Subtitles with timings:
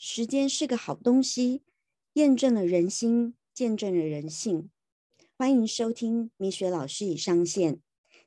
[0.00, 1.62] 时间是个好东西，
[2.12, 4.70] 验证了人心，见证了人性。
[5.36, 7.80] 欢迎收听米雪老师已上线。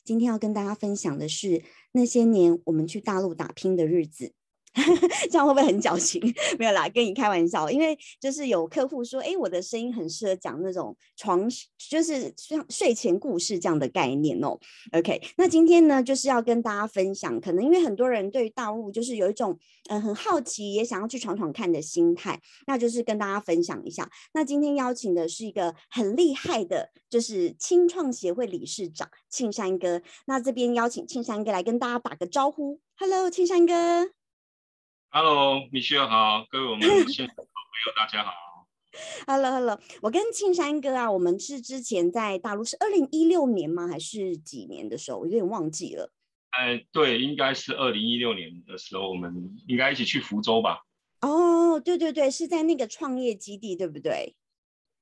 [0.03, 4.33] 今天要跟大家分享的是那些年我们去大陆打拼的日子。
[5.29, 6.21] 这样会不会很矫情？
[6.57, 7.69] 没有啦，跟你开玩笑。
[7.69, 11.45] 因为就是有客户说，哎，我的声音很适合讲那种床，
[11.77, 14.57] 就是像睡前故事这样的概念哦。
[14.93, 19.57] OK，那今天呢，就是要跟大家分享，可能因为很多人对大陆就是有一种
[19.89, 24.09] 嗯很好奇，也想要去闯闯看的心态，那就是跟大家分享一下。
[24.33, 30.01] 那今天邀请的是一个很厉害的，就是青创协会理事长庆山哥。
[30.27, 32.79] 那这边邀请庆山哥来跟大家打个招呼。
[32.97, 34.20] Hello，庆山哥。
[35.13, 38.31] Hello，米歇尔好，各位我们现场朋友大家好。
[39.27, 43.89] Hello，Hello，我跟庆山哥啊，我们是之前在大陆是二零一六年吗？
[43.89, 45.19] 还是几年的时候？
[45.19, 46.13] 我有点忘记了。
[46.51, 50.79] 哎，对，应该是二零一六年的时候，我们应该一起去福州吧？
[51.19, 54.33] 哦，对对对，是在那个创业基地，对不对？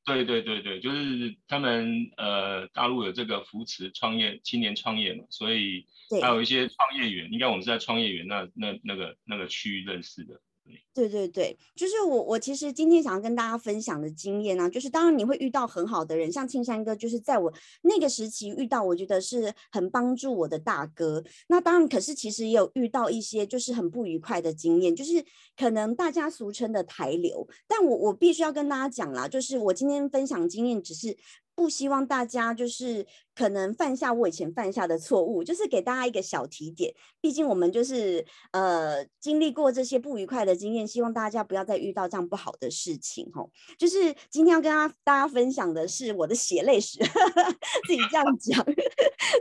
[0.06, 5.86] 对对对对，就是他们呃，大陆有这个扶持创业青年创业嘛，所以
[6.22, 10.42] 还有一些创业园，应该我们是在创业园那那那个那个区域认识的。
[10.64, 21.24] 对对对对，就是我我其实今天想要跟大家分享的经验呢，就是当然你会遇到很好的人，像青山哥，就是在我那个时期遇到，我觉得是很帮助我的大哥。
[21.48, 25.24] 那当然，可是其实也有遇到一些就是很不愉快的经验，就是
[25.56, 27.48] 可能大家俗称的台流。
[27.66, 31.18] 但我我必须要跟大家讲啦，就是我今天分享经验只是。
[31.56, 33.06] 不希望大家就是
[33.36, 36.94] 可能犯下我以前犯下的错误，就是给大家一个小提点。
[37.20, 43.32] 毕竟我们就是呃经历过这些不愉快的经验，希望大家不要再遇到这样不好的事情。
[43.32, 46.98] 吼，就是今天要跟大家大家分享的是我的血泪史，
[47.88, 48.66] 自己这样 讲。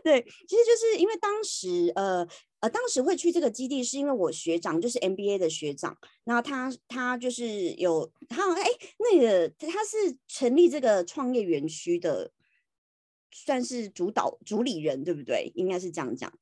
[0.05, 2.29] 对，其实就是因为当时呃。
[2.61, 8.67] 呃，当时会去这个基地，是因为我学长就是 MBA 的学长，然后他他就是有他哎，
[8.99, 12.33] 那个他是成立这个创业园区的，
[13.31, 15.53] 算是主导主理人，对不对？
[15.55, 16.29] 应该是这样讲。
[16.29, 16.37] 对，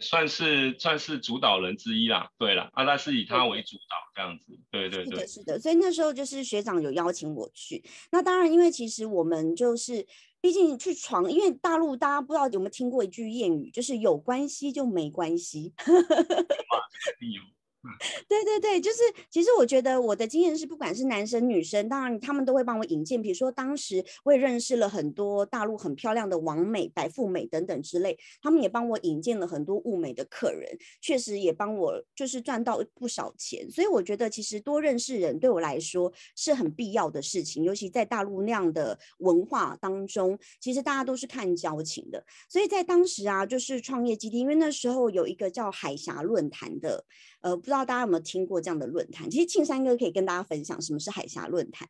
[0.00, 2.30] 算是算是主导人之一啦。
[2.38, 4.58] 对啦，啊，但是以他为主导这样子。
[4.70, 5.58] 对对对，是的，是的。
[5.60, 10.06] 所以那时候就是学长有邀请我去，那当然，因为其实我们就是。
[10.42, 15.74] 毕竟去闯，因为大陆大家不知道有没有听过一句谚语，就是有关系就没关系。
[18.28, 18.98] 对对对，就是
[19.30, 23.20] 其实我觉得我的经验是，不管是男生女生，当然他们都会帮我引荐。
[23.22, 33.70] 比如说当时我也认识了很多大陆很漂亮的王美、白富美等等之类，他们也帮我引荐了很多物美的客人，确实也帮我就是赚到不少钱。
[33.70, 42.22] 所以我觉得其实多认识人对我来说是很必要的事情，尤其在大陆那样的文化当中，其实大家都是看交情的。
[42.46, 47.06] 所以在当时啊，就是创业基地，因为那时候有一个叫海峡论坛的。
[47.42, 49.30] 呃，不知道大家有没有听过这样的论坛？
[49.30, 51.88] 其实庆山哥可以跟大家分享什么是海峡论坛。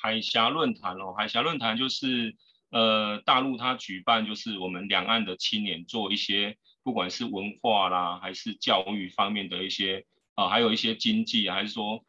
[0.00, 2.34] 海峡论坛哦，海峡论坛就是
[2.70, 12.02] 呃，大陆它举办，就是我们两岸的青年做一些，不管是文化啦，还是教育方面的一些啊，还有一些经济，还是说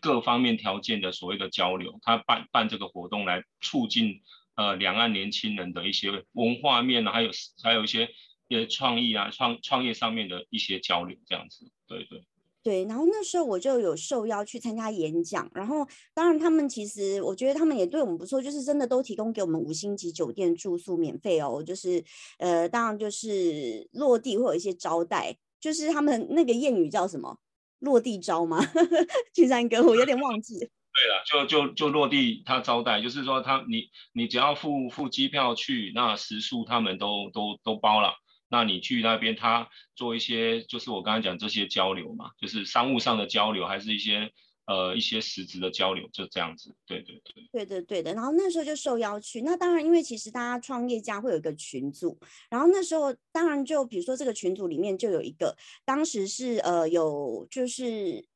[0.00, 4.22] 各方面条件的所谓的交流，他办办这个活动来促进
[4.54, 7.30] 呃两岸年轻人的一些文化面呢，还有
[7.62, 8.08] 还有一些。
[8.50, 12.24] 一些创意啊，创创业上面的一些交流，这样子，对对
[12.64, 12.84] 对。
[12.86, 22.04] 然后那时候我就有受邀去参加演讲，然后当然他们其实我觉得他们也对我们不错，就是真的都提供给我们五星级酒店住宿免费哦，就是
[22.38, 27.38] 呃，当然就是落地会有一些招待，就是他们那个谚语叫什么
[27.78, 28.58] “落地招”吗？
[29.32, 30.58] 青山哥，我有点忘记。
[30.58, 38.12] 对了， 就就就落地他招待，就是说他你你只要付付机票去，那食宿他们都都都包了。
[38.50, 44.32] 那你去那边，他做一些，就是我刚才讲这些交流嘛，就是商务上的交流，还是一些
[44.66, 46.74] 呃一些实质的交流，就这样子。
[46.84, 48.12] 对对对，对对对的。
[48.12, 52.18] 然后那时候就受邀去，那当然，因为其实大家创业家会有一个群组，
[52.50, 58.26] 然后那时候当然就比如说这个群组里面就有一个，当时是呃有就是。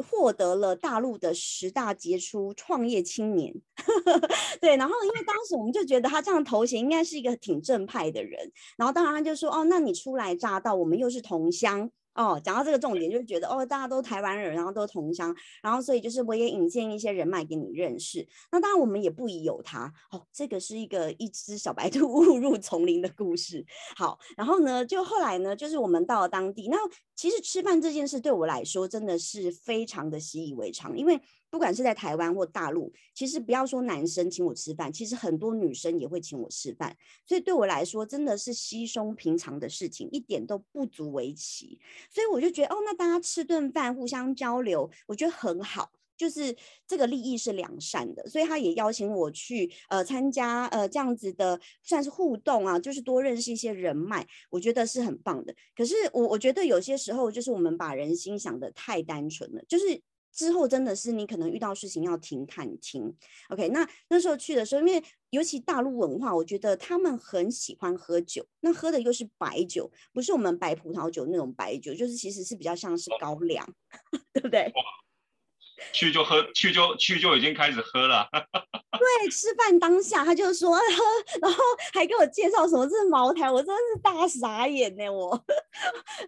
[0.00, 3.54] 获得了大陆的十大杰出创业青年，
[4.60, 11.90] 对，然后因为当时我们就觉得他这样头衔应该是一个挺正派的人，然后当然他就说，哦，那你初来乍到，我们又是同乡。
[12.14, 18.26] 哦，讲到这个重点，就是觉得哦，大家都台湾人，然后都同乡，然后所以就是我也引荐一些人脉给你认识。
[18.50, 19.92] 那当然我们也不疑有他。
[20.10, 23.64] 哦，这个是一个一只小白兔 误入丛林的故事。
[23.96, 26.76] 好，然后呢，就后来呢，就是我们到了当地，那
[27.14, 31.20] 其实吃饭这件事对我来说真的是非常的习以为常，因为
[31.50, 41.78] 不管是在台湾或大陆，其实不要说男生请我吃饭，其实很多女生也会请我吃饭，所以对我来说真的是稀松平常的事情，一点都不足为奇。
[42.08, 45.90] 所以我就觉得，哦，那大家吃顿饭，互相交流，我觉得很好。
[46.16, 46.54] 就是
[46.86, 55.54] 这个利益是良善的，所以他也邀请我去呃参加呃这样子的算是互动啊，就是多认识一些人脉，我觉得是很棒的。
[55.74, 59.98] 可是我我觉得有些时候就是我们把人心想的太单纯了，就是
[60.32, 63.14] 之后真的是你可能遇到事情要停看停。
[63.48, 73.66] OK，那那时候去的时候，因为尤其大陆文化，我觉得他们很喜欢喝酒，那喝的又是白酒，不是我们白葡萄酒那种白酒，就是其实是比较像是高粱，
[74.32, 74.72] 对不对？
[75.92, 78.28] 去就喝，去就去就已经开始喝了。
[79.00, 80.82] 对，吃饭当下他就说喝，
[81.40, 81.58] 然后
[81.94, 85.08] 还给我介绍什么这是茅台，我真的是大傻眼呢。
[85.10, 85.30] 我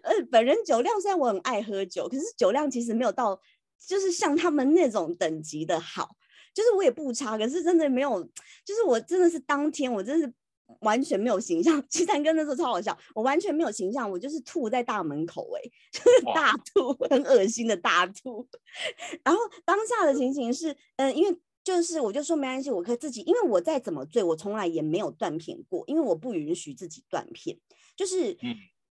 [0.01, 3.39] 呃，本人酒量虽然我很爱喝酒，可是酒量其实没有到，
[3.87, 6.09] 就是像他们那种等级的好，
[6.53, 8.23] 就是我也不差，可是真的没有，
[8.65, 10.33] 就是我真的是当天我真是。
[10.79, 18.47] 完全没有形象，七三哥那时候超好笑，我完全没有形象，我就是吐在大门口，哎， 就是大吐，很恶心的大吐。
[19.23, 27.55] 然后当下的情形是，嗯，因为就是我就说没关系，我可以自己，因为我再怎么醉，我从来也没有断片过，因为我不允许自己断片，
[27.95, 28.35] 就是，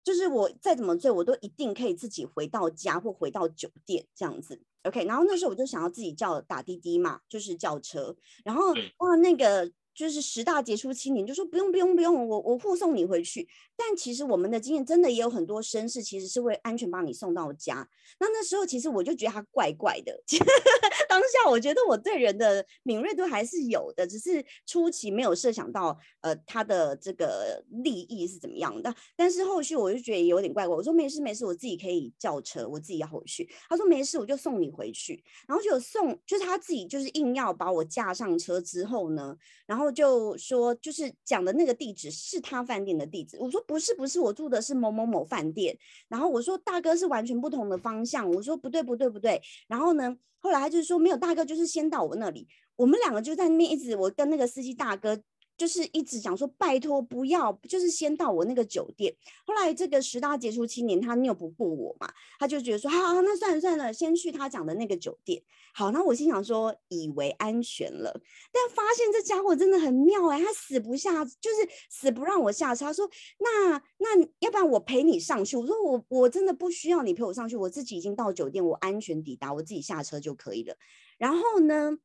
[0.04, 4.62] 就是我再怎么醉，我都一定可以自己回到家或回到酒店这样子。
[4.84, 9.72] OK，然后那时候我就想要自己叫打滴滴嘛，就是叫车，然后哇那个。
[10.02, 13.48] 就是十大杰出青年就说不用不用不用，我我护送你回去。
[13.78, 17.88] 但其实我们的经验真的也有很多绅士其实是会安全把你送到家。
[18.20, 20.12] 那那时候其实我就觉得他怪怪的。
[21.08, 28.92] 当下我觉得我对人的敏锐度还是有的，只是初期没有设想到呃他的这个利益是怎么样的。
[29.16, 30.76] 但是后续我就觉得有点怪怪。
[30.76, 33.48] 我说没事没事，我自己可以叫车，我自己要回去。
[33.70, 35.24] 他说没事，我就送你回去。
[35.48, 39.38] 然后就有送，就是他自己就是硬要把我架上车之后呢，
[39.68, 39.91] 然后。
[39.92, 43.38] 就说，就是讲的那个地址是他饭店的地址。
[43.40, 45.78] 我说不是，不是，我住的是某某某饭店。
[46.08, 48.30] 然后我说大哥是完全不同的方向。
[48.32, 49.42] 我说不对，不对，不对。
[49.68, 52.48] 然后呢，后来他就说没有，大哥就是先到我那里。
[52.78, 55.22] 我们两个就在那边一直，我跟那个司机大哥。
[55.62, 59.16] 就是一直讲说拜托不要，就是先到我那个酒店。
[59.46, 65.40] 后来这个十大杰出青年他拗不过我嘛，他就觉得说好，那算了算了，先去他讲的那个酒店。
[65.76, 68.12] 好，那我心想说以为安全了，
[68.52, 72.86] 但发现这家伙真的很妙哎，他死不下，就是死不让我下车。
[72.86, 75.56] 他说那那要不然我陪你上去。
[75.56, 80.76] 我说我我真的不需要你陪我上去，我自己已经到酒店，我安全抵达，我自己下车就可以了。
[81.20, 82.00] 然后呢，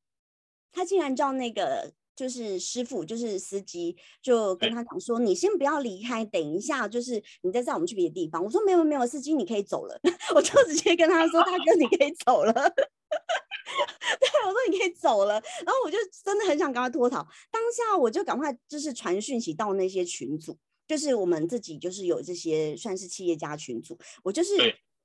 [0.72, 1.94] 他竟然叫那个。
[2.16, 10.00] 就是师傅，就是司机，就跟他讲说：“你先不要离开，等一下，就是你再载我们去别的地方。”我说：“没有没有，司机你可以走了。”
[10.34, 15.34] 我就直接跟他说：“大哥，你可以走了。”对，我说你可以走了。
[15.34, 17.18] 然后我就真的很想跟他脱逃，
[17.50, 20.56] 当下我就赶快就是传讯息到那些群组，
[20.88, 24.56] 就是我们自己就是有这些算是企业家群组，我就是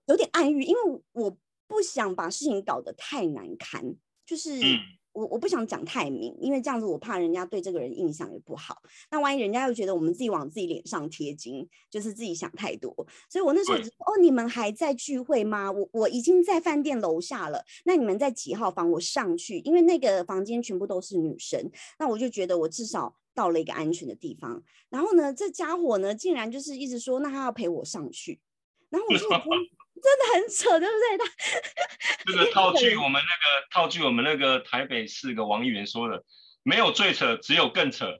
[0.05, 0.81] 有点暗喻，因为
[1.11, 1.37] 我
[1.67, 4.57] 不想把事情搞得太难堪，就是。
[5.13, 8.81] 我我不想讲太明，因为这样子我怕人家对这个人印象也不好。
[9.09, 12.93] 那万一人家又觉得我们自己往自己脸上贴金，就是自己想太多。
[13.29, 15.71] 所以我那时候就说：“哦，你们还在聚会吗？
[15.71, 17.63] 我我已经在饭店楼下了。
[17.85, 18.91] 那你们在几号房？
[18.91, 21.71] 我上去，因为那个房间全部都是女生。
[21.97, 24.61] 那我就觉得我至少到了一个安全的地方。
[24.89, 28.39] 然后呢，这家伙呢，竟然就是一直说，那他要陪我上去。
[28.89, 29.25] 然后我就。
[30.01, 31.17] 真的很扯， 对不对？
[31.17, 31.25] 他
[32.25, 36.23] 这个套句我们那个套句我们那个台北市个王议员说的，
[36.63, 38.17] 没有最扯，只有更扯。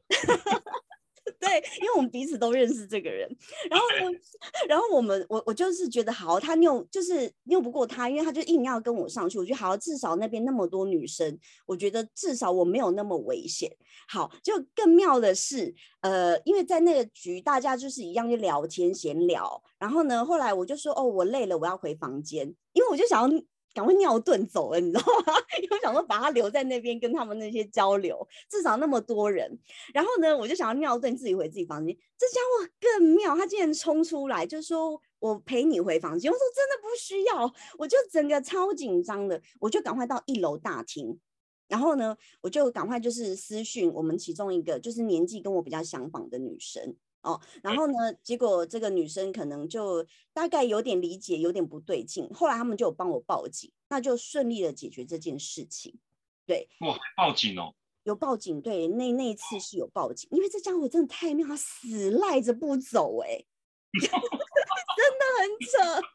[1.42, 3.28] 对，因为我们彼此都认识这个人，
[3.68, 4.18] 然后呢，
[4.70, 9.40] 然后我们我我就是觉得好，他拗就是拗不过他，因为他就硬要跟我上去。
[9.40, 13.76] 我觉得好，至少那边那么多女生，我觉得至少我没有那么危险。
[14.08, 19.62] 好，就更妙的是，呃，因为在那个局，大家就是一样就聊天闲聊。
[19.80, 23.44] 然后呢，后来我就说，哦，我累了，我要回房间，因为我就想要。
[23.74, 25.34] 赶快尿遁走了，你知道吗？
[25.62, 29.58] 因为想说把他留在那边跟他们那些交流，至少那么多人。
[29.94, 31.96] 然后呢，我就想要尿遁，自己回自己房间。
[32.18, 36.32] 这家伙更妙，他竟然冲出来，就说我陪你回房间。
[36.32, 41.20] 我说真的不需要，我就整个超紧张的，我就赶快到一楼大厅。
[41.68, 46.98] 然后呢，我就赶快就是私讯我们其中一个，就是年纪跟我比较相仿的女生。
[47.22, 48.13] 哦，然后呢？
[48.24, 52.28] 结果这个女生可能就大概有点理解，有点不对劲。
[52.34, 56.00] 后来他们就有帮我报警，那就顺利的解决这件事情。
[56.46, 58.60] 对，哇，报警哦，有报警。
[58.62, 63.46] 对，那那一次是有报警，因为这家伙真的太妙，他死赖着不走，哎，
[64.01, 66.08] 真的很扯。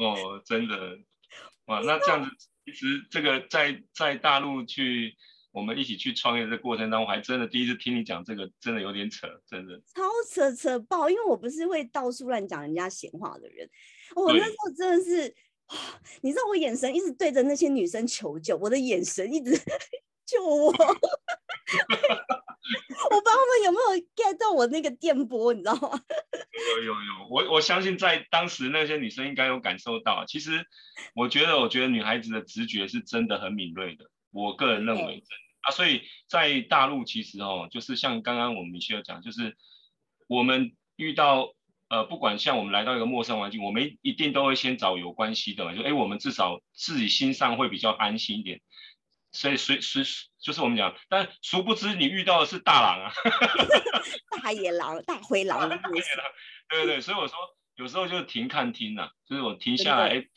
[0.02, 0.98] 哦，真的，
[1.66, 2.30] 哇， 那这样子
[2.64, 5.14] 其实这个在在大陆去，
[5.52, 11.10] 我们一起去创业的过程当中，还真的第一次听你讲这个，真的有点扯，真的超扯扯爆。
[11.10, 13.68] 因为我不是会到处乱讲人家闲话的人，
[14.14, 15.34] 我那时候真的是，
[16.22, 19.50] 你知道我眼神一直对着那些女生求救，我的眼神一直
[20.26, 20.72] 救我。
[23.10, 26.00] 我不知道他们有没有 get 到我那个电波，你知道吗？
[26.76, 30.24] 有有有，我我相信在当时那些女生应该有感受到。
[30.26, 30.64] 其实
[31.14, 34.04] 我觉得，我觉得女孩子的直觉是真的很敏锐的。
[34.30, 39.56] 我个人认为真的啊，所以在大陆其实哦，就是像刚刚我们米歇尔讲，就是
[40.26, 41.54] 我们遇到
[41.88, 48.60] 呃，不管像我们来到一个陌生环境，我们一定都会先找有关系的嘛，就哎，我们至少自己心上会比较安心一点。
[49.32, 50.02] 所以随随
[50.40, 53.12] 就是我们讲，但殊不知你遇到的是大狼啊，
[54.42, 55.68] 大野狼、大灰狼。
[55.68, 55.78] 对
[56.68, 57.36] 对对，所以我说
[57.76, 60.30] 有时候就是停看听呐，就是我停下来，哎，听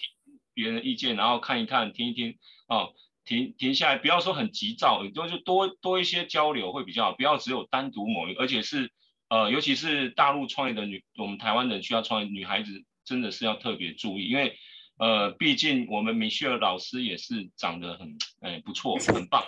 [0.53, 2.93] 别人的意见，然后看一看，听一听，哦，
[3.25, 8.91] 停停下来，不要说很急躁，就就多多一些交流会比较好，不要只有单独某一，而且是
[9.29, 14.57] 呃，尤其是大陆创业的女，我们台湾人需要创业，女孩子真的是要特别注意，因为。
[14.99, 19.43] 呃，毕竟我们米歇尔老师也是长得很哎不错，很棒，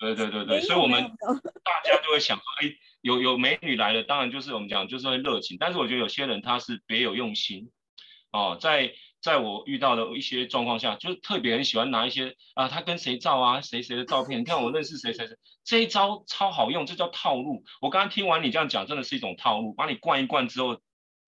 [0.00, 1.00] 对对对对，所以我们
[1.62, 7.70] 大家就会想说，哎，有有美女来了，当然就是我们讲就是会热情，但是我觉得有些人他是别有用心，
[8.32, 17.62] 哦，在在我遇到的一些状况下，就特别很喜欢拿一些啊，他跟谁照啊，谁谁的照片，你看我认识谁谁谁，这一招超好用，这叫套路。
[17.80, 20.78] 我刚刚听完你这样讲，真的是一种套路，把你灌一灌之后。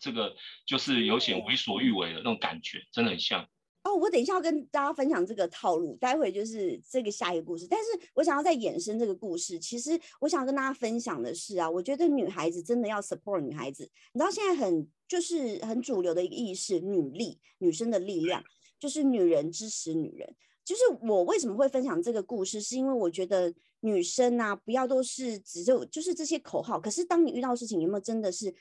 [0.04, 0.34] 这个
[0.66, 3.40] 就是有显为所欲为的那种感觉，真的很像
[3.84, 3.94] 哦。
[3.94, 7.68] 我等一下要跟大家分享这个套路，待会就是这个下一个故事。
[7.70, 13.88] 但是我想要再衍生这个故事，其实我想要跟大家分享的是啊，我觉得女孩子真的要 support 女孩子。
[14.12, 18.42] 你知道现在很就是很主流的一个意识，女力，女生的力量，
[18.78, 20.34] 就是女人支持女人。
[20.64, 26.80] 就是我为什么会分享这个故事，是因为我觉得女生呐，不要都是只就就是这些口号。
[26.80, 28.54] 可是当你遇到事情，有没有真的是？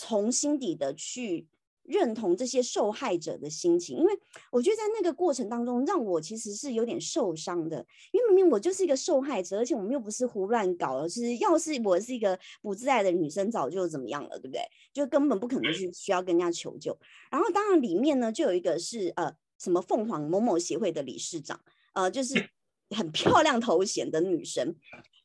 [0.00, 1.48] 从心底的去
[1.88, 4.12] 认同这些受害者的心情，因为
[4.52, 7.84] 我觉得在那个过程当中，让我其实是有点受伤的。
[8.12, 11.08] 因为明明我就是一个受害者，而且我们又不是胡乱搞的。
[11.08, 14.60] 其实要是我是一个不自爱的女生，早就怎么样了，对不对？
[14.92, 16.96] 就根本不可能去需要跟人家求救。
[17.30, 21.58] 然后当然里面呢，就有一个是呃什么凤凰某某协会的理事长，
[21.94, 22.34] 呃，就是
[22.94, 24.76] 很漂亮头衔的女生。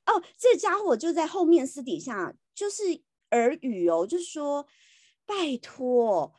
[0.05, 3.03] 哦，这家伙就在后面私底下就是。
[3.33, 4.67] 耳语哦，就说
[5.25, 6.35] 拜托，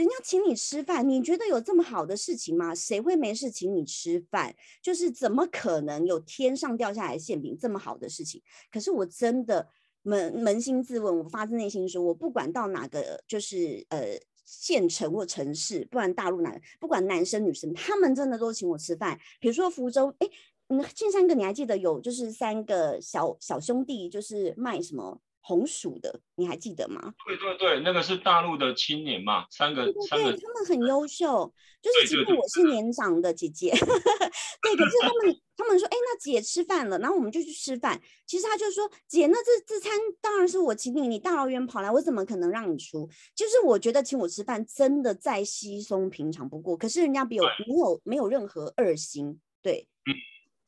[0.00, 2.74] 人家请你吃饭，你觉得有这么好的事情吗？
[2.74, 4.54] 谁会没事请你吃饭？
[4.82, 8.40] 就是怎么可能有天上掉下来馅饼这么好的事情？
[8.72, 9.68] 可是我真的
[10.04, 19.20] 扪扪心自问，我发自内心说，我不管到哪个就是呃县城或城市，不管大陆男，不管男生女生，他们真的都请我吃饭。
[19.38, 20.26] 比如说福州，哎，
[20.68, 25.20] 嗯，金山哥，你还记得有就是三个小小兄弟，就是卖什么？
[25.40, 27.14] 红薯的，你还记得吗？
[27.26, 33.70] 对对对，那个是大陆的青年嘛，三个三个，他们很优秀，就是其实我是年长的姐姐，
[34.62, 38.00] 对，可是他们他们说，哎，那姐吃饭了，然后我们就去吃饭。
[38.26, 43.08] 其实他就说，姐，那这这餐当然是我请你，你大老远跑来，我怎么可能让你出？
[43.34, 50.14] 就是我觉得请我吃饭真的再稀松平常不过，可是人家比有没有没有任何二心，对，嗯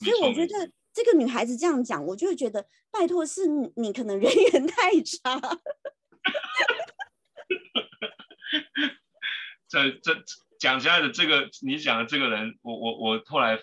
[0.04, 0.70] 所以我觉得。
[0.92, 3.46] 这个女孩子这样讲，我就会觉得，拜托，是
[3.76, 5.40] 你可能人缘太差。
[9.66, 10.22] 这这
[10.58, 13.58] 讲起来的这个，你讲的这个人，我我我后来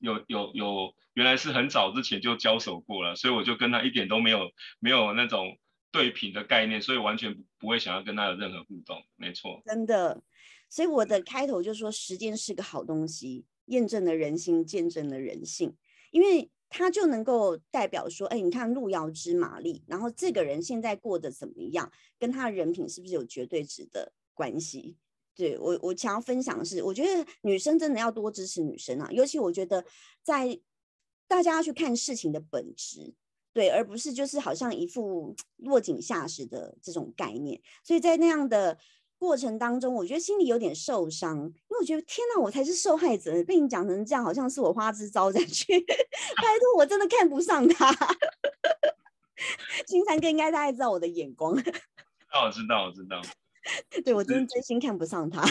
[0.00, 5.58] 有有有，原来是很早之前就交手过了，所以我就跟他一点都没有没有那种
[5.90, 9.02] 对品的概念，所以完全不会想要跟他有任何互动。
[9.16, 10.22] 没错，真的。
[10.68, 15.74] 所以我的开头就说，时间是个好东西，验证了人心，见证了人性，
[16.10, 16.50] 因为。
[16.76, 21.88] 他就能够代表说，哎，你看路遥知马力，然后这个人现在过得怎么样，
[22.18, 24.96] 跟他的人品是不是有绝对值的关系？
[25.36, 29.84] 对我，我想要分享的是，我觉得女生真的要多支持女生啊，尤其我觉得
[30.24, 30.58] 在
[31.28, 33.14] 大家要去看事情的本质，
[33.52, 38.76] 对，而不是就是好像一副 落井下石的这种概念，所以在那样的。
[39.24, 47.90] 过程当中，我觉得心里有点受伤，因为我觉得天哪，我才是受害者，被你讲成这样，好像是我花枝招展去， 拜托，我真的看不上他。
[49.88, 51.54] 金三哥应该大概知道我的眼光。
[51.54, 53.22] 哦，我知道，我知道。
[54.04, 55.42] 对我真的真心看不上他。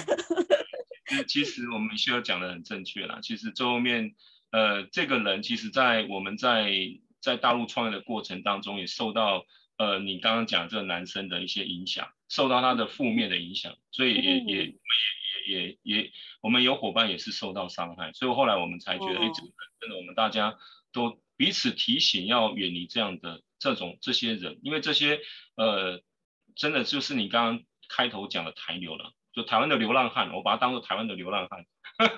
[1.27, 3.19] 其实我们需要讲的很正确啦。
[3.23, 4.13] 其实最后面，
[4.51, 6.71] 呃，这个人其实，在我们在
[7.19, 9.43] 在大陆创业的过程当中，也受到。
[9.77, 14.73] 呃，你刚刚讲这个男生的一些影响，受到他的负面的影响，所以也也也
[15.47, 16.11] 也也也
[16.41, 19.31] 我们有伙伴也是受到伤害，所以后来我们才觉得，哎，
[19.79, 20.57] 真的我们大家
[20.91, 25.19] 都彼此提醒要远离这样的这种这些人，因为这些
[25.55, 26.01] 呃
[26.55, 31.65] 真的就是你刚刚开头讲的台流了，就台湾的流浪汉，我把它当做台湾的流浪汉。
[31.97, 32.15] 讲好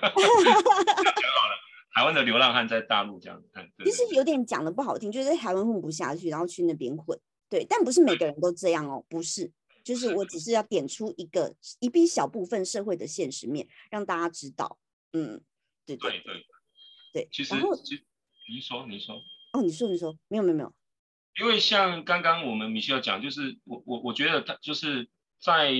[1.48, 1.56] 了，
[1.94, 3.48] 台湾的流浪汉在大陆这样子，
[3.84, 7.18] 其实有点讲的不好听，就是在台湾混不下去，然后去那边混。
[7.48, 9.52] 对，但不是每个人都这样哦，不是，
[9.84, 14.78] 就是我只是要点出一个一笔小部分社会的现实面，让大家知道。
[15.12, 15.40] 嗯，
[15.84, 16.46] 对对对
[17.12, 17.28] 对。
[17.32, 18.04] 其实，其
[18.48, 19.22] 您说，您说。
[19.52, 20.72] 哦，你说，你说，没有没有没有。
[21.40, 25.08] 因为像刚刚我们米歇尔讲，就是我我我觉得他就是
[25.40, 25.72] 在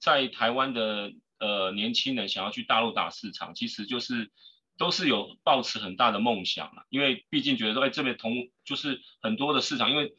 [0.00, 1.12] 在台湾的。
[1.42, 4.30] 呃，年轻人想要去大陆打市场，其实就是
[4.78, 8.32] 都是有抱持很大的梦想了，因为毕竟觉得说，哎，这边同
[8.64, 10.14] 就是很多的市场，因为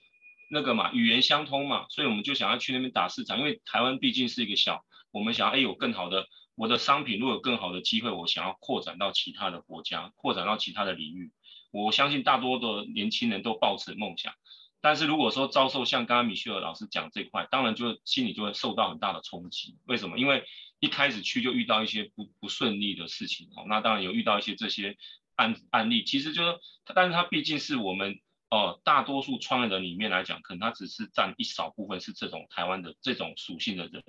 [0.53, 3.39] 那个嘛，语言相通嘛，所以我们就想要去那边打市场。
[3.39, 11.31] 因为台湾毕竟是一个小，我们想要哎有更好的我的商品，如果有更好的机会，我想要扩展到其他的国家，扩展到其他的领域。
[11.71, 14.31] 我相信大多的年轻人都抱持梦想，
[14.79, 19.75] 但是如果说遭受像刚刚米歇尔老师讲这块，当然就心里就会受到很大的冲击。
[19.85, 20.19] 为什么？
[20.19, 20.43] 因为
[20.79, 24.97] 一开始去就遇到一些不不顺利的事情哦，那当然有遇到一些这些
[25.35, 26.59] 案案例，其实就是，
[26.93, 28.19] 但是它毕竟是我们
[28.53, 34.03] 哦大多数创业者里面来讲，可能他只是占一少部分是这种台湾的这种属性的人。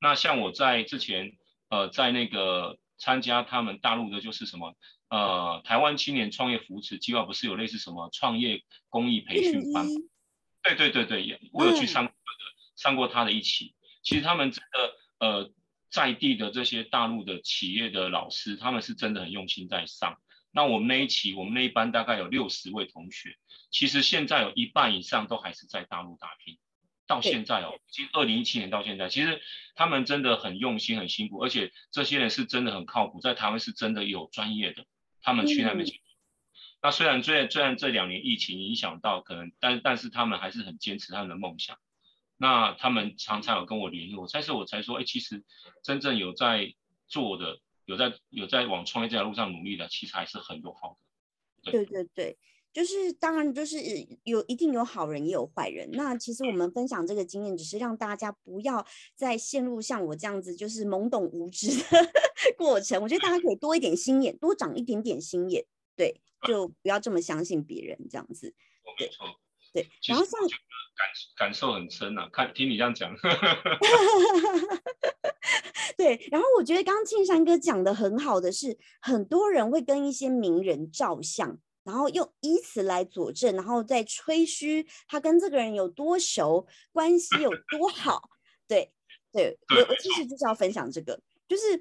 [0.00, 1.32] 那像我在之前
[1.70, 4.76] 呃在那个参加他们大陆的就是什么
[5.08, 9.86] 呃台湾青年创业扶持计划，不是有类似什么创业公益培训班？
[10.62, 15.52] 对对对对，我有去上过的，上过他的一期，其实他们这个呃。
[15.88, 20.18] 在地的这些大陆的企业的老师，他们是真的很用心在上。
[20.56, 23.36] 那我们那一期，我们那一班大概有六十位同学，
[23.70, 26.56] 其实现在有一半以上都还是在大陆打拼。
[27.06, 29.42] 到现在哦，其实二零一七年到现在，其实
[29.74, 34.86] 他们真的很用心、很辛苦，而且这些人是真的很靠谱，在台湾是真的有专业的，
[35.20, 36.00] 他们去那边去。
[36.80, 41.76] 那虽然虽然虽然这两年疫情影响到可能，但但是他们还是很坚持他们的梦想。
[42.38, 45.44] 那他们常常有跟我联络，但是我才说，哎，其实
[45.84, 46.74] 真正有在
[47.08, 50.98] 做的，有在有在往创业这条路上努力的，其实还是很有好
[51.62, 51.72] 的。
[51.72, 52.38] 对对对，
[52.72, 53.78] 就是当然就是
[54.24, 55.90] 有一定有好人也有坏人。
[55.92, 62.12] 那其实我们分享这个经验，只是让大家不要再陷入像我这样子就是懵懂无知的
[62.58, 63.02] 过程。
[63.02, 65.64] 我觉得大家可以多一点心眼，多长一点点心眼，
[65.96, 68.54] 对，就不要这么相信别人这样子。
[69.00, 69.26] 没错。
[69.72, 70.50] 对，然后像感
[71.36, 73.12] 感受很深啊，看听你这样讲，
[75.96, 88.30] 对，然后我觉得刚刚庆山哥讲的很好的是，很多人会跟一些名人照相，然后又以此来佐证，然后再吹嘘他跟这个人有多熟，关系有多好。
[88.66, 88.92] 对，
[89.32, 91.20] 对我我其实就是要分享这个。
[91.48, 91.76] 就是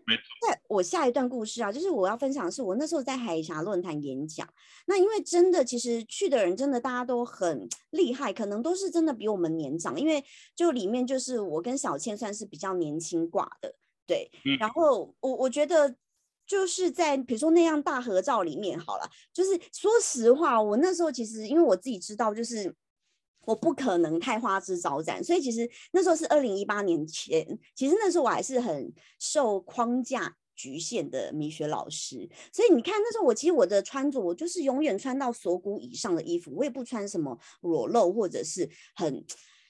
[0.47, 4.47] 在我下一段故事啊，就是我要分享的是我那时候在海峡论坛演讲。
[4.85, 9.99] 那因为真的，其实去的人真的大家都很厉害，可能都是真的比我们年长。
[9.99, 10.23] 因为
[10.55, 13.75] 就里面就是我跟小倩算是比较年轻挂的，
[14.05, 14.29] 对。
[14.59, 15.95] 然后我我觉得
[16.45, 22.75] 就是在比如说那样大合照里面好了，就是说实话，我那时候其实因为我自己知道就是。
[23.45, 39.25] 我不可能太花枝招展，所以其实那时候是二零一八年前，其实那时候我还是很受框架局限的米雪老师，所以你看那时候我其实我的穿着，我就是永远穿到锁骨以上的衣服，我也不穿什么裸露或者是很。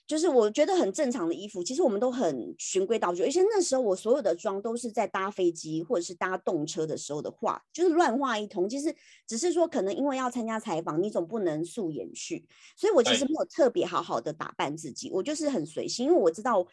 [0.07, 3.23] 就是我觉得很正常的衣服，其实我们都很循规蹈矩。
[3.23, 8.69] 而且那时候我所有的妆都是在搭飞机或者是搭动车的时候的化，就是乱化一通。
[8.69, 12.45] 其实只是说，可能因为要参加采访，你总不能素颜去，
[12.77, 16.63] 所以我其实没有特别好好的打扮自己，我就是很随心，因为我知道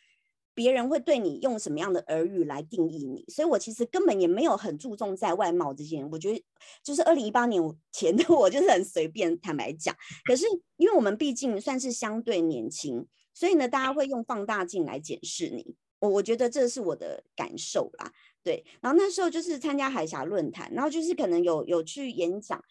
[0.55, 6.05] 别人会对你用什么样的耳语来定义你，所以我其实根本也没有很注重在外貌这些。
[6.13, 6.45] 我觉得
[6.85, 9.97] 就是二零一八年前的 我就是很随便，坦白讲。
[10.27, 10.45] 可是
[10.77, 13.07] 因为我们毕竟算是相对年轻。
[13.35, 18.65] 所以呢，大家会用放大镜来检视你，我我觉得这是我的感受啦，对。
[18.81, 22.63] 然后那时候就是参加海峡论坛，然后就是可能有有去演讲，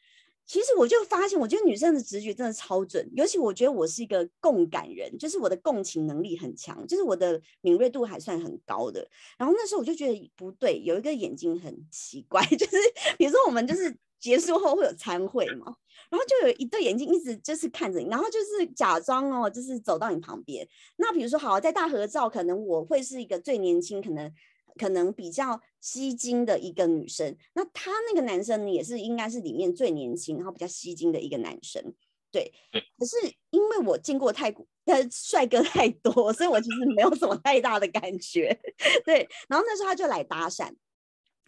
[0.46, 9.08] 其实我就发现，我觉得女生的直觉真的超准，尤其我觉得我是一个共感人，就是我的共情能力很强，就是我的敏锐度还算很高的。
[9.38, 12.76] 然后那时候我就觉得不对，有一个眼睛很奇怪， 就是
[13.18, 15.76] 比如说我们就是结束后会有餐会嘛。
[16.10, 20.68] 然后就有一对眼睛一直就是看着你，然后就是假装哦，就是走到你旁边。
[20.98, 24.34] 那比如说，好在大合照，可能我会是一个最年轻，可能
[24.78, 27.34] 可能比较吸睛的一个女生。
[27.54, 31.82] 那他那个男生呢，也是应该是里面最年轻，然后比较吸睛的一个男生。
[32.30, 32.52] 对，
[32.98, 33.16] 可是
[33.52, 38.58] 因为我见过太古呃帅哥太多，所以我其实没有什么太大的感觉。
[39.06, 40.74] 对，然后那时候他就来搭讪。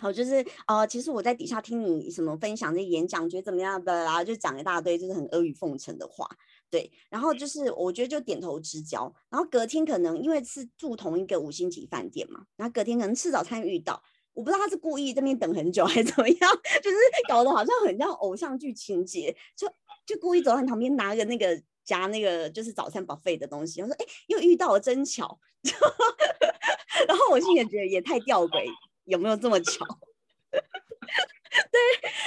[0.03, 6.27] 好，就是呃，其实我在底下听你什么分享这演讲，觉得怎么样的啦，就讲一大堆，就是很阿谀奉承的话，
[6.69, 6.91] 对。
[7.09, 9.09] 然后就是我觉得就点头之交。
[9.29, 16.51] 然后隔天可能因为是住同一个五星级饭店嘛，然后隔天可能吃早餐遇到，我不知道他是故意这边等很久还是怎么样，
[16.83, 16.97] 就是
[17.29, 19.65] 搞得好像很像偶像剧情节，就
[20.05, 25.39] 就故意走到你旁边拿个那个夹那个就是早餐 buffet 的东西，我说哎，又遇到了，真巧。
[27.07, 28.65] 然后我心里觉得也太吊诡。
[29.05, 29.85] 有没有这么巧？
[30.51, 31.79] 对，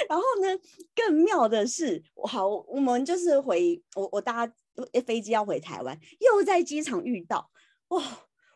[0.07, 0.59] 然后呢？
[0.95, 4.51] 更妙的是，好，我们就是回我我搭
[5.05, 7.49] 飞机要回台湾，又在机场遇到，
[7.89, 8.01] 哇！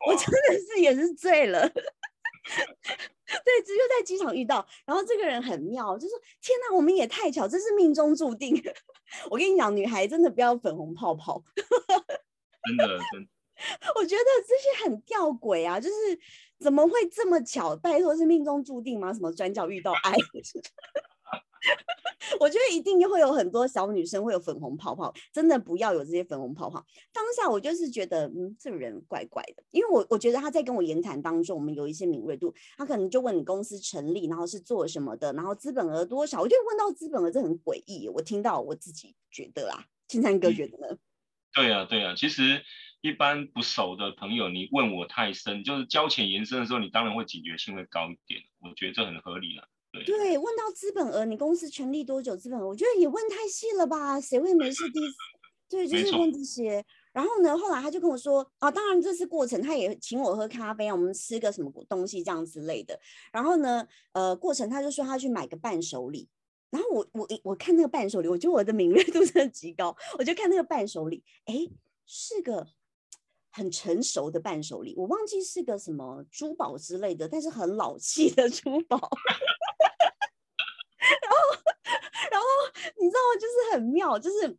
[0.07, 1.61] 我真的是也是醉了。
[1.69, 8.55] 对，只有在机场遇到，然后这个人很妙，就说：“天哪，我们也太巧，这是命中注定。
[9.29, 11.43] ”我跟你讲，女孩真的不要粉红泡泡。
[11.55, 13.29] 真的，真。
[13.95, 16.19] 我觉得这些很吊诡啊，就是
[16.61, 17.75] 怎么会这么巧？
[17.75, 19.11] 拜托，是命中注定吗？
[19.11, 20.15] 什么转角遇到爱？
[22.39, 26.83] 我觉得一定会有很多小女生会有粉红泡泡，真的不要有这些粉红泡泡。
[27.11, 38.07] 当下我就是觉得，嗯，这个人怪怪的，因为我我觉得他在跟我言谈当中，我们有一些敏锐度，他可能就问你公司成立，然后是做什么的，然后资本额多少，我就问到资本额，这很诡异。
[38.09, 40.97] 我听到我自己觉得啊，青山哥觉得呢？
[41.53, 42.63] 对呀，对呀，其实。
[43.01, 48.41] 一般不熟的朋友，你问我太深，就是交浅言深的时候，你当然会警觉性会高一点。
[48.59, 49.67] 我觉得这很合理了。
[49.91, 52.37] 对对，问到资本额，你公司成立多久？
[52.37, 54.21] 资本额，我觉得也问太细了吧？
[54.21, 55.15] 谁会没事第一次？
[55.67, 56.85] 对，就是问这些。
[57.11, 62.97] 然后呢，后来他就跟我说，啊，当然这是过程，他也请我喝咖啡，我们吃个什么东西这样之类的。
[63.33, 66.29] 然后呢，呃，过程他就说他去买个伴手礼。
[66.69, 71.67] 然后我我我看那个伴手礼，我觉得我的敏锐度真的极高，我就看那个伴手礼，哎，
[72.05, 72.67] 是个。
[73.51, 78.97] 很成熟的伴手礼，我忘记是个什么珠宝之类的，但是很老气的珠宝。
[80.97, 81.37] 然后，
[82.31, 82.47] 然后
[82.99, 83.35] 你知道吗？
[83.39, 84.57] 就是很妙，就是，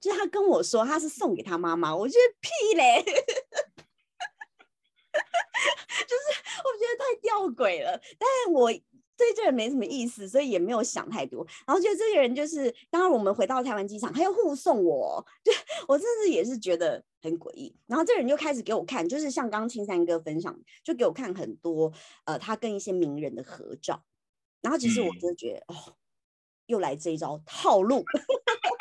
[0.00, 3.16] 就他跟我说他是送给他妈妈，我觉得屁嘞， 就是
[6.64, 8.00] 我觉得太吊诡了。
[8.18, 8.70] 但是我。
[9.20, 11.46] 对这人没什么意思，所以也没有想太多。
[11.66, 15.52] 然后觉得这个人就是，当然我们回到台湾机场，他又护送我， 就
[15.86, 17.74] 我甚至也是觉得很诡异。
[17.86, 21.92] 然后这个人就开始给我看，就是像刚青山哥分享，就给我看很多
[22.24, 24.02] 呃他跟一些名人的合照。
[24.62, 25.96] 然后其实我真的觉得，哦，
[26.66, 28.02] 又来这一招套路。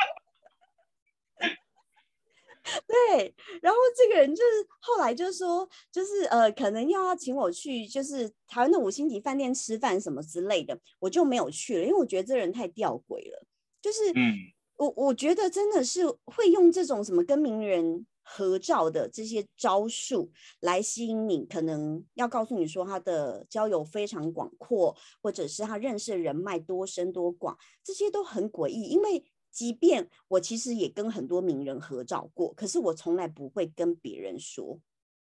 [3.10, 13.46] 对，然后这个人就是后来就说，就是呃，可能要请我去，就是台湾的五星级饭店吃饭什么之类的，我就没有去了，因为我觉得这人太吊诡了。
[13.82, 14.36] 就是，嗯，
[14.78, 29.24] 我我觉得真的是会用这种什么跟名人合照的这些招数来吸引你，可能要告诉你说他的交友非常广阔，或者是他认识的人脉多深多广，这些都很诡异，因为。
[29.52, 34.80] 即便我其实也跟很多名人合照过，可是我从来不会跟别人说。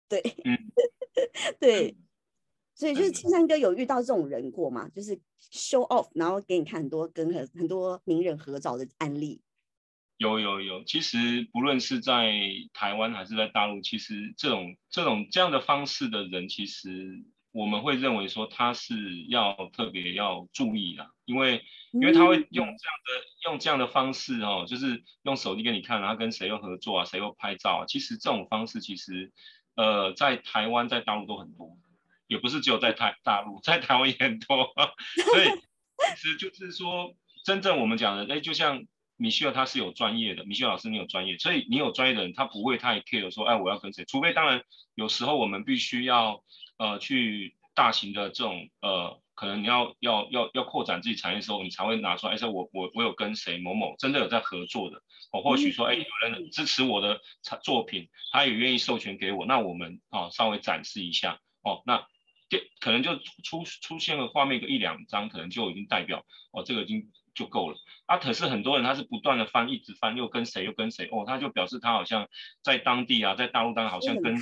[0.09, 0.23] 对，
[1.61, 1.97] 对，
[2.75, 4.89] 所以就是青山哥有遇到这种人过吗？
[4.89, 5.17] 就是
[5.53, 9.41] show off，然后给你看很多跟很很多名人合照的案例。
[10.19, 12.33] 有有有，其实不论是在
[12.73, 17.25] 台湾还是在大陆，其实这种这种这样的方式的人，其实。
[17.55, 21.63] 我们会认为说他是要特别要注意的，因为
[21.95, 27.87] 因为他会用这样的用这样的方式哦，就是用手机给你看，然后跟谁又合作啊，谁又拍照啊。
[27.87, 29.33] 其实这种方式其实
[29.77, 31.77] 呃在台湾在大陆都很多，
[32.27, 34.73] 也不是只有在台大陆，在台湾也很多。
[35.33, 35.47] 所以
[36.17, 38.85] 其实就是说，真正我们讲的，哎，就像
[39.17, 44.63] 米歇尔他是有专业的，米歇尔老师你有专业，所以你有专业的人，他不会太 care 说，哎，我要跟谁，除非当然
[44.95, 46.43] 有时候我们必须要。
[46.77, 62.07] 呃，去大型的这种呃，可能你要要要要扩展自己产业的时候，你才会拿出来说我我我有跟谁某某真的有在合作的，哦或许说哎有人支持我的产作品，他也愿意授权给我，那我们啊稍微展示一下哦，那
[62.49, 68.19] 电可能就出出现了画面个一两张，可能就已经代表哦这个已经就够了啊。
[68.19, 72.29] 可是很多人他是不断的翻，一直翻，又跟谁又跟谁哦，他就表示他好像
[72.63, 74.37] 在当地啊，在大陆当好像跟。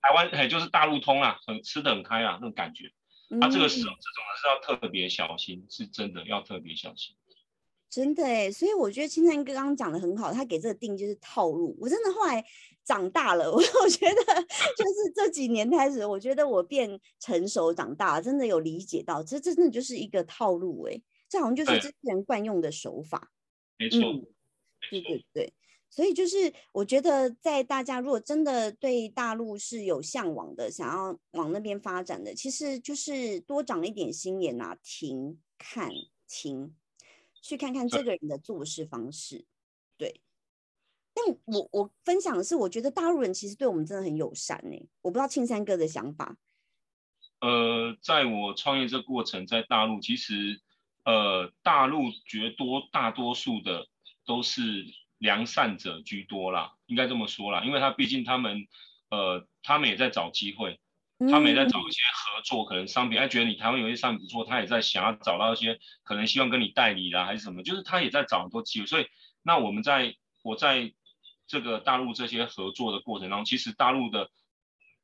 [0.00, 2.92] 台湾哎，就是大陆通啊，很吃的很开啊，那种感觉。
[3.40, 7.14] 他这个时候，这种是要特别小心，是真的要特别小心。
[7.90, 11.76] 真的哎，所以我觉得青山哥刚刚讲的很好，他给这个定就是套路。
[11.80, 12.44] 我真的后来
[12.84, 14.22] 长大了， 我我觉得
[14.76, 23.30] 就是这几年开始，我觉得我变成熟长大，真的有理解到，这真的就是一个套路哎，这好像就是这些人惯用的手法。
[23.78, 24.00] 没错，
[24.90, 25.52] 对对对。
[25.90, 35.90] 所以就是我觉得，在大家如果真的对大陆是有向往的，想要往那边发展的，其实就是多长一点心眼啊，停、看、
[36.28, 36.74] 听，
[37.42, 39.46] 去看看这个人的做事方式。
[39.96, 40.20] 对，
[41.14, 44.76] 但我我分享的是，我觉得大陆人其实对我们真的很友善呢。
[45.00, 46.36] 我不知道庆山哥的想法。
[47.40, 50.60] 呃，在我创业这过程，在大陆其实，
[51.04, 53.88] 呃，大陆绝多大多数的
[54.24, 54.84] 都是。
[55.18, 58.66] 良善者居多啦，应该这么说啦，因为他毕竟他们，
[59.10, 60.80] 呃，他们也在找机会，
[61.30, 68.86] 他们也在找一些合作，可能商品，哎，觉得你台湾有些商品不错，他也在想要找到一些可能希望跟你代理啦，还是什么，就是他也在找很多机会。
[68.86, 69.06] 所以，
[69.42, 70.92] 那我们在我在
[71.46, 74.30] 这个大陆这些合作的过程当中，其实大陆的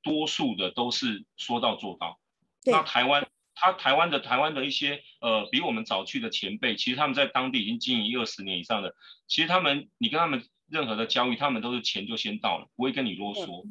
[0.03, 2.21] 多数的都是说到做到，
[2.65, 3.24] 那台湾。
[3.65, 8.95] 他台湾的台湾的一些呃比我们早去的前辈，其实他们在当地已经经营一二十年以上的，
[9.27, 13.67] 其实他们你跟他们任何的交易，他们都是钱就先到了，不会跟你啰嗦。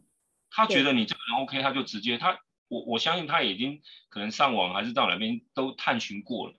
[0.49, 6.55] 他觉得你这个人 OK，他就直接他我我相信他已经可能上网还是到哪边都探寻过了，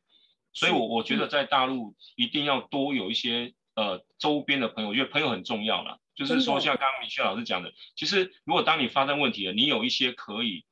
[0.52, 5.98] 所以我我觉得在大陆一定要多有一些呃周边的朋友，我觉得朋友很重要了。
[6.14, 10.64] 就是说像刚刚米雪老师讲的，其实如果当你发生问题了，你有一些可以。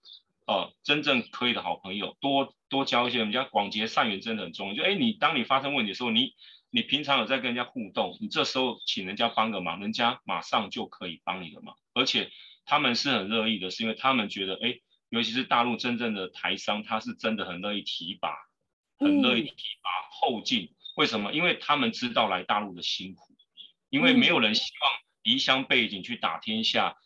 [0.45, 4.75] 哦，真正可以的好朋友，多多交一些，人家广结善缘真的很重要。
[4.75, 6.35] 就哎，你当你发生问题的时候，你
[6.69, 12.31] 你平常有在跟人家互动，你这时候请人家帮个忙，人家马上就可以帮你的忙，而且
[12.65, 18.35] 他们是很乐意的，是因为他们觉得哎，尤其是大陆真正的台商，他是真的很乐意提拔，
[18.99, 20.75] 很乐意提拔后进。
[20.97, 21.33] 为什么？
[21.33, 23.33] 因为他们知道来大陆的辛苦，
[23.91, 26.97] 因为没有人希望离乡背井去打天下，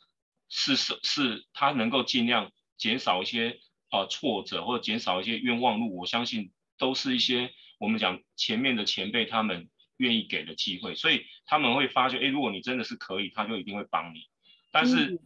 [0.48, 2.50] 是是是，他能够尽量。
[2.76, 3.60] 减少一些
[3.90, 14.28] 呃挫折，或者减少一些冤枉路，我相信都是一些我们讲前面的前辈他们愿意给的机会，所以他们会发觉，哎，如果你真的是可以，他就一定会帮你。
[14.70, 15.18] 但是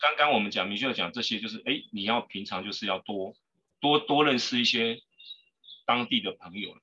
[0.00, 3.34] 刚刚我们讲，明确讲这些，就是哎，你要平常就是要多
[3.80, 5.00] 多多认识一些
[5.84, 6.76] 当地的朋友，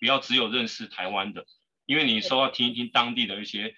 [0.00, 1.46] 不要只有认识台湾的，
[1.86, 3.76] 因为你说要听一听当地的一些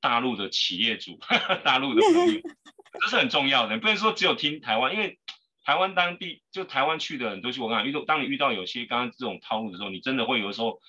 [0.00, 1.18] 大陆的企业主、
[1.64, 2.40] 大陆的朋友，
[3.00, 5.18] 这是很重要的，不能说只有听台湾，因为。
[5.68, 10.80] 台湾当地就台湾去的很多，我刚遇到，当你遇到有些刚刚这种套路的时候，你真的会有的时候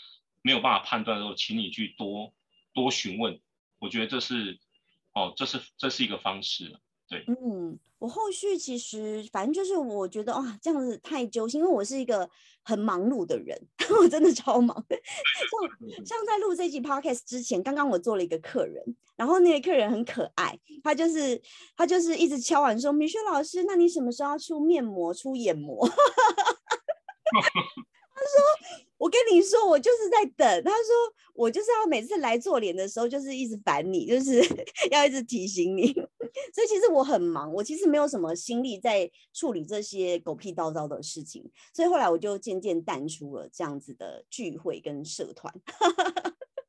[0.42, 2.34] 没有办法判断的时候，请你去多
[2.74, 3.42] 多询问，
[3.78, 4.58] 我觉得这是
[5.12, 6.80] 哦，这是这是一个方式。
[7.10, 12.30] 对，嗯，我后续其实反正就是我觉得哇，这样子太揪心，因为我是一个
[12.62, 13.60] 很忙碌的人，
[14.00, 14.86] 我真的超忙。
[14.88, 21.42] 像像在录这集 podcast 之前，刚刚我做了一个客人，然后那个客人很可爱，他就是
[21.76, 25.90] 他就是一直敲完说：“米雪老师，那你什么时候要出面膜、出眼膜？”
[27.32, 30.78] 他说：“我跟你说，我就是在等。”他说
[31.34, 34.40] ：“我就是要每次来做脸的时候，就是一直烦你，就是
[34.92, 35.96] 要一直提醒你。
[36.54, 41.50] 所以其实我很忙，我其实没有什么心力在处理这些狗屁叨叨的事情。
[41.74, 45.54] 所以后来我就渐渐淡出了这样子的聚会跟社团。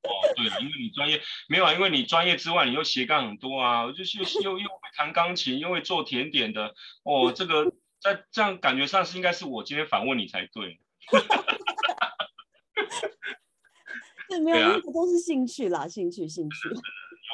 [0.02, 6.74] 哦，对了，因为你专业没有啊，因为你专业之外，你又斜杠很多啊，我就是又又又会弹钢琴，又会做甜点的。
[7.04, 10.80] 哦，这个 在这样感觉上是应该是我今天反问你才对。
[14.28, 16.56] 对，没有，那个都是兴趣啦，兴趣，兴趣。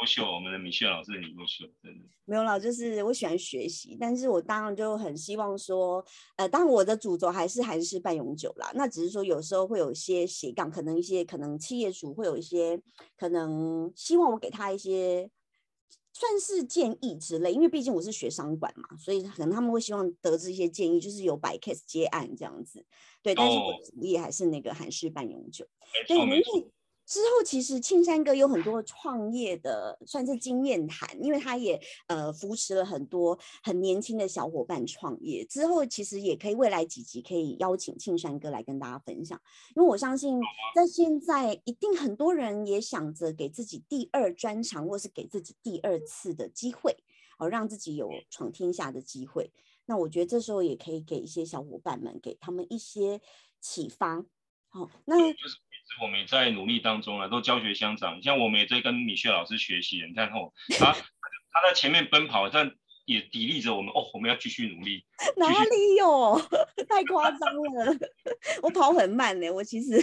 [0.00, 2.04] 优秀，我们的米雪老师很优秀，真的。
[2.24, 6.04] 没有啦，就是我喜欢学习，但是我当然就很希望说，
[6.36, 8.70] 呃，当然我的主轴还是还是半永久啦。
[8.74, 12.80] 那只是说有时候会有一些斜杠，可能一些可能企业主会有一些
[13.16, 15.30] 可能希望我给他一些。
[16.18, 22.82] 算是建议之类，因为毕竟我是学商管嘛，所以可能他们会希望得知一些建议，就是有百 case 接案这样子。
[23.22, 25.66] 对，但是我主业还是那个韩式半永久。
[26.08, 26.42] 对，因为。
[27.06, 35.44] 之后其实庆山哥有很多创业的算是经验谈，因为他也呃扶持了很多很年轻的小伙伴创业。
[35.44, 39.40] 之后其实也可以未来几集可以邀请庆山哥来跟大家分享，
[39.76, 40.40] 因为我相信
[40.74, 46.96] 在现在一定很多人也想着给自己第二专长，或是给自己第二次的机会，
[47.38, 49.52] 哦，让自己有闯天下的机会。
[49.84, 53.20] 那我觉得这时候也可以给一些小伙伴们，给他们一些
[53.60, 54.24] 启发。
[54.68, 55.14] 好，那。
[56.02, 58.22] 我们也在努力当中啊，都教学相长。
[58.22, 60.92] 像我们也在跟米雪老师学习，你看后他
[61.50, 62.70] 他在前面奔跑，但
[63.06, 64.10] 也砥砺着我们哦。
[64.12, 65.06] 我们要继续努力。
[65.36, 66.38] 哪里有？
[66.88, 67.96] 太夸张了！
[68.62, 69.50] 我跑很慢呢。
[69.50, 70.02] 我其实没有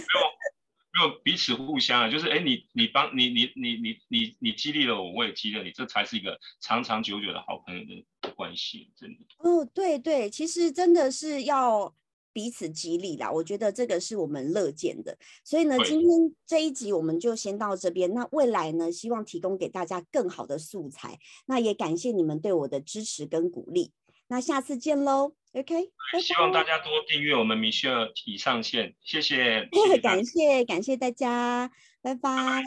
[0.94, 9.24] 没有彼此互相啊，就是哎，你你帮你你你你你你激励了我，我也激励你，这才是一个长长久久的好朋友的关系，真的。
[9.38, 11.94] 哦，对对，其实真的是要。
[12.34, 13.32] 彼此激励啦。
[13.32, 15.16] 我觉得这个是我们乐见的。
[15.42, 16.10] 所以呢，今天
[16.46, 18.12] 这一集我们就先到这边。
[18.12, 21.18] 那未来呢，希望提供给大家更好的素材。
[21.46, 23.92] 那也感谢你们对我的支持跟鼓励。
[24.26, 25.92] 那下次见喽，OK？
[26.12, 29.68] 拜希望大家多订阅我们米歇尔已上线，谢谢，
[30.02, 31.70] 感谢感谢大家，
[32.02, 32.62] 拜拜